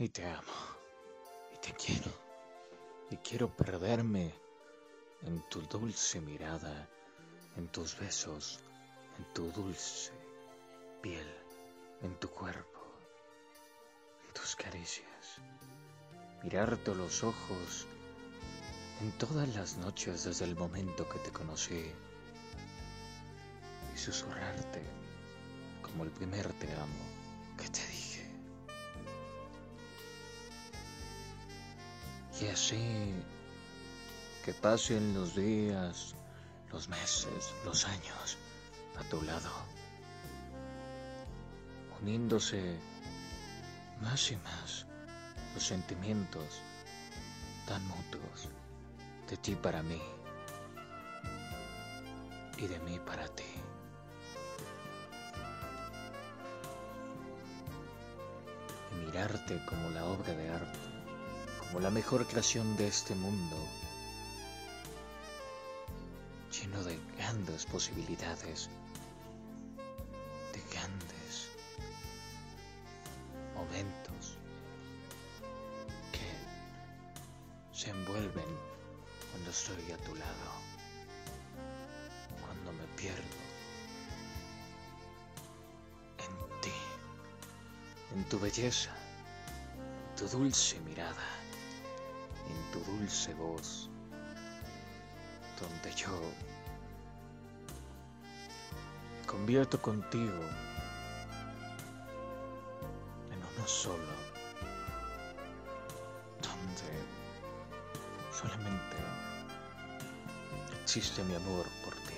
y 0.00 0.08
te 0.08 0.24
amo 0.24 0.58
y 1.54 1.58
te 1.58 1.74
quiero 1.74 2.10
y 3.10 3.16
quiero 3.18 3.54
perderme 3.54 4.34
en 5.20 5.46
tu 5.50 5.60
dulce 5.60 6.22
mirada, 6.22 6.88
en 7.58 7.68
tus 7.68 7.98
besos, 7.98 8.60
en 9.18 9.34
tu 9.34 9.52
dulce 9.52 10.12
piel, 11.02 11.26
en 12.00 12.18
tu 12.18 12.30
cuerpo, 12.30 12.80
en 14.26 14.32
tus 14.32 14.56
caricias. 14.56 15.36
Mirarte 16.42 16.94
los 16.94 17.22
ojos 17.22 17.86
en 19.02 19.12
todas 19.18 19.54
las 19.54 19.76
noches 19.76 20.24
desde 20.24 20.46
el 20.46 20.56
momento 20.56 21.06
que 21.10 21.18
te 21.18 21.30
conocí 21.30 21.92
y 23.94 23.98
susurrarte 23.98 24.82
como 25.82 26.04
el 26.04 26.10
primer 26.10 26.50
te 26.54 26.72
amo 26.72 27.04
que 27.58 27.68
te 27.68 27.86
dije. 27.86 28.09
Y 32.40 32.46
así 32.48 33.14
que 34.44 34.54
pasen 34.54 35.12
los 35.12 35.34
días, 35.34 36.14
los 36.72 36.88
meses, 36.88 37.52
los 37.64 37.86
años 37.86 38.38
a 38.98 39.04
tu 39.04 39.20
lado, 39.22 39.50
uniéndose 42.00 42.78
más 44.00 44.30
y 44.30 44.36
más 44.36 44.86
los 45.54 45.64
sentimientos 45.64 46.62
tan 47.66 47.86
mutuos 47.86 48.48
de 49.28 49.36
ti 49.36 49.54
para 49.54 49.82
mí 49.82 50.00
y 52.56 52.66
de 52.66 52.78
mí 52.80 52.98
para 53.06 53.28
ti. 53.28 53.44
Y 58.92 58.94
mirarte 59.06 59.62
como 59.66 59.90
la 59.90 60.04
obra 60.06 60.32
de 60.32 60.48
arte, 60.48 60.99
como 61.70 61.82
la 61.84 61.90
mejor 61.90 62.26
creación 62.26 62.76
de 62.76 62.88
este 62.88 63.14
mundo, 63.14 63.56
lleno 66.50 66.82
de 66.82 66.98
grandes 67.16 67.64
posibilidades, 67.64 68.68
de 70.52 70.60
grandes 70.72 71.48
momentos 73.54 74.36
que 76.10 77.78
se 77.78 77.90
envuelven 77.90 78.50
cuando 79.30 79.50
estoy 79.50 79.92
a 79.92 79.96
tu 79.98 80.16
lado, 80.16 80.50
cuando 82.44 82.72
me 82.72 82.86
pierdo 82.96 83.22
en 86.18 86.60
ti, 86.60 86.72
en 88.16 88.24
tu 88.24 88.40
belleza, 88.40 88.90
tu 90.16 90.26
dulce 90.26 90.80
mirada, 90.80 91.39
tu 92.72 92.78
dulce 92.80 93.34
voz, 93.34 93.88
donde 95.60 95.92
yo 95.96 96.10
me 99.20 99.26
convierto 99.26 99.80
contigo 99.80 100.40
en 103.30 103.38
uno 103.38 103.66
solo, 103.66 104.12
donde 106.42 106.90
solamente 108.32 108.96
existe 110.82 111.22
mi 111.24 111.34
amor 111.34 111.66
por 111.84 111.94
ti. 111.94 112.14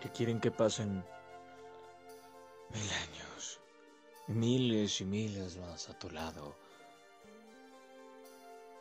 Que 0.00 0.10
quieren 0.10 0.40
que 0.40 0.50
pasen 0.50 1.04
mil 2.74 2.90
años, 2.92 3.15
miles 4.28 5.00
y 5.00 5.04
miles 5.04 5.56
más 5.56 5.88
a 5.88 5.98
tu 5.98 6.10
lado. 6.10 6.56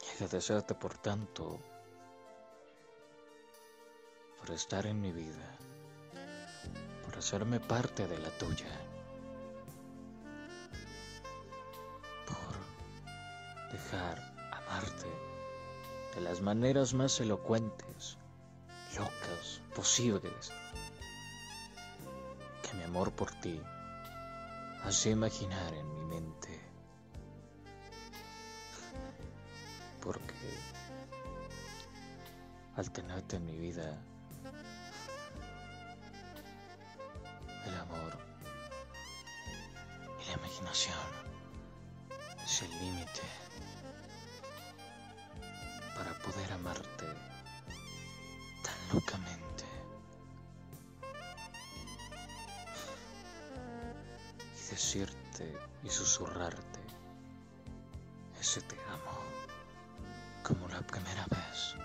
Y 0.01 0.15
agradecerte 0.15 0.75
por 0.75 0.97
tanto, 0.97 1.59
por 4.39 4.51
estar 4.51 4.85
en 4.85 5.01
mi 5.01 5.11
vida, 5.11 5.57
por 7.03 7.17
hacerme 7.17 7.59
parte 7.59 8.07
de 8.07 8.17
la 8.17 8.29
tuya, 8.38 8.79
por 12.28 13.72
dejar 13.72 14.19
amarte 14.51 15.07
de 16.16 16.22
las 16.22 16.41
maneras 16.41 16.94
más 16.94 17.19
elocuentes, 17.19 18.17
locas, 18.95 19.61
posibles, 19.75 20.51
que 22.61 22.78
mi 22.78 22.84
amor 22.84 23.11
por 23.11 23.31
ti 23.41 23.59
hace 24.85 25.09
imaginar 25.09 25.73
en 25.73 25.94
mi 25.94 26.06
mente. 26.06 26.59
Porque 30.01 30.59
al 32.75 32.91
tenerte 32.91 33.38
en 33.38 33.46
mi 33.46 33.57
vida, 33.57 34.00
el 37.66 37.75
amor 37.78 38.18
y 40.22 40.28
la 40.28 40.34
imaginación 40.34 40.97
es 42.44 42.62
el 42.62 42.72
límite 42.79 43.22
para 45.96 46.13
poder 46.19 46.52
amarte 46.53 47.07
tan 48.62 49.00
locamente 49.00 49.44
decirte 54.75 55.58
y 55.86 55.90
susurrarte 55.90 56.81
ese 58.41 58.59
te 58.59 58.75
amo 58.91 59.18
como 60.44 60.68
la 60.68 60.81
primera 60.81 61.25
vez 61.28 61.75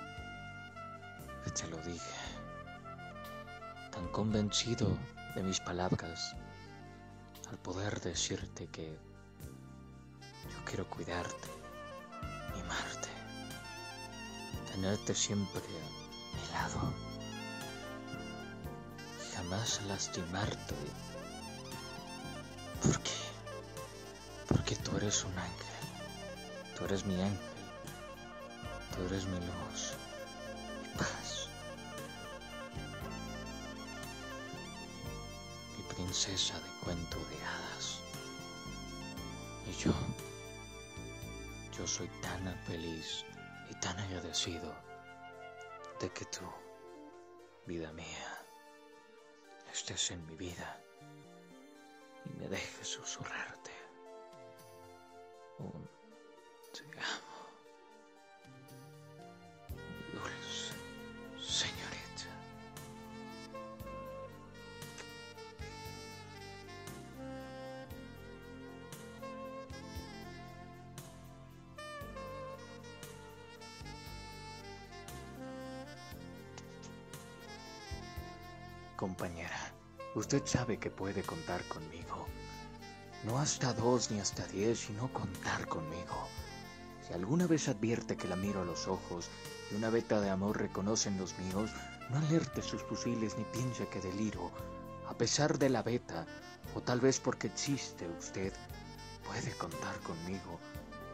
que 1.44 1.50
te 1.52 1.68
lo 1.68 1.76
dije 1.84 2.20
tan 3.92 4.08
convencido 4.08 4.98
de 5.36 5.42
mis 5.44 5.60
palabras 5.60 6.34
al 7.48 7.58
poder 7.58 8.00
decirte 8.00 8.66
que 8.66 8.98
yo 10.50 10.64
quiero 10.64 10.90
cuidarte 10.90 11.48
mimarte 12.56 13.08
tenerte 14.72 15.14
siempre 15.14 15.62
a 15.62 16.36
mi 16.36 16.52
lado 16.52 16.92
jamás 19.32 19.80
lastimarte. 19.86 21.09
¿Por 22.82 22.98
qué? 23.02 23.10
Porque 24.48 24.74
tú 24.76 24.96
eres 24.96 25.22
un 25.24 25.38
ángel, 25.38 26.76
tú 26.76 26.84
eres 26.86 27.04
mi 27.04 27.14
ángel, 27.20 27.38
tú 28.94 29.04
eres 29.06 29.26
mi 29.26 29.38
luz, 29.38 29.94
mi 30.82 30.98
paz, 30.98 31.48
mi 35.76 35.94
princesa 35.94 36.54
de 36.58 36.68
cuento 36.84 37.18
de 37.18 37.36
hadas. 37.44 37.98
Y 39.66 39.72
yo, 39.82 39.92
yo 41.76 41.86
soy 41.86 42.08
tan 42.22 42.42
feliz 42.64 43.24
y 43.70 43.74
tan 43.80 43.98
agradecido 43.98 44.74
de 46.00 46.10
que 46.12 46.24
tú, 46.24 46.50
vida 47.66 47.92
mía, 47.92 48.46
estés 49.70 50.10
en 50.12 50.24
mi 50.26 50.36
vida 50.36 50.82
y 52.24 52.30
me 52.38 52.48
dejes 52.48 52.86
susurrarte 52.86 53.70
un 55.58 55.88
te 56.72 56.84
amo, 56.98 57.40
dulce 60.12 60.74
señorita. 61.38 62.28
Compañera, 78.96 79.72
usted 80.14 80.42
sabe 80.44 80.78
que 80.78 80.90
puede 80.90 81.22
contar 81.22 81.62
conmigo. 81.64 82.26
No 83.24 83.38
hasta 83.38 83.72
dos 83.74 84.10
ni 84.10 84.20
hasta 84.20 84.46
diez, 84.46 84.80
sino 84.80 85.12
contar 85.12 85.66
conmigo. 85.68 86.28
Si 87.06 87.12
alguna 87.12 87.46
vez 87.46 87.68
advierte 87.68 88.16
que 88.16 88.28
la 88.28 88.36
miro 88.36 88.62
a 88.62 88.64
los 88.64 88.88
ojos 88.88 89.28
y 89.70 89.74
una 89.74 89.90
veta 89.90 90.20
de 90.20 90.30
amor 90.30 90.58
reconoce 90.58 91.08
en 91.08 91.18
los 91.18 91.38
míos, 91.38 91.70
no 92.08 92.18
alerte 92.18 92.62
sus 92.62 92.82
fusiles 92.82 93.36
ni 93.36 93.44
piense 93.44 93.86
que 93.88 94.00
deliro. 94.00 94.50
A 95.08 95.14
pesar 95.14 95.58
de 95.58 95.68
la 95.68 95.82
veta, 95.82 96.26
o 96.74 96.80
tal 96.80 97.00
vez 97.00 97.20
porque 97.20 97.48
existe 97.48 98.08
usted, 98.18 98.52
puede 99.26 99.52
contar 99.58 99.98
conmigo. 100.00 100.58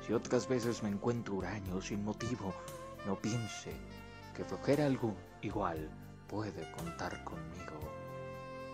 Si 0.07 0.13
otras 0.13 0.49
veces 0.49 0.83
me 0.83 0.89
encuentro 0.89 1.35
huraño 1.35 1.83
sin 1.83 2.05
motivo, 2.05 2.55
no 3.07 3.21
piense 3.21 3.73
que 4.35 4.45
flojera 4.45 4.87
algún 4.87 5.17
igual 5.43 5.91
puede 6.29 6.71
contar 6.73 7.25
conmigo. 7.25 7.86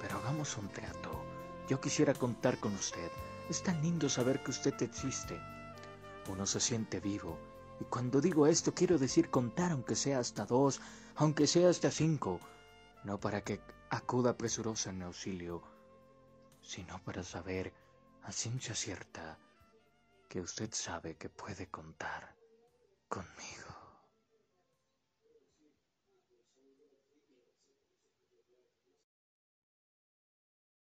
Pero 0.02 0.18
hagamos 0.18 0.56
un 0.58 0.68
trato. 0.68 1.24
Yo 1.68 1.80
quisiera 1.80 2.12
contar 2.12 2.58
con 2.58 2.74
usted. 2.74 3.10
Es 3.48 3.62
tan 3.62 3.80
lindo 3.80 4.08
saber 4.08 4.42
que 4.42 4.50
usted 4.50 4.74
existe. 4.82 5.40
Uno 6.28 6.44
se 6.44 6.60
siente 6.60 7.00
vivo. 7.00 7.38
Y 7.80 7.84
cuando 7.84 8.20
digo 8.20 8.46
esto 8.46 8.74
quiero 8.74 8.98
decir 8.98 9.30
contar 9.30 9.72
aunque 9.72 9.96
sea 9.96 10.18
hasta 10.18 10.44
dos, 10.44 10.80
aunque 11.16 11.46
sea 11.46 11.70
hasta 11.70 11.90
cinco. 11.90 12.40
No 13.04 13.18
para 13.18 13.42
que 13.42 13.60
acuda 13.90 14.36
presurosa 14.36 14.90
en 14.90 15.02
auxilio, 15.02 15.62
sino 16.60 17.02
para 17.04 17.22
saber 17.22 17.72
a 18.24 18.32
ciencia 18.32 18.74
cierta 18.74 19.38
que 20.28 20.40
usted 20.40 20.70
sabe 20.72 21.16
que 21.16 21.28
puede 21.28 21.68
contar 21.68 22.34
conmigo. 23.08 23.71